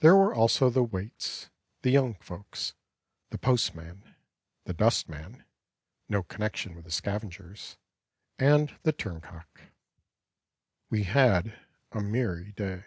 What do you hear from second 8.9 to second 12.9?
turncock. We had a merry day.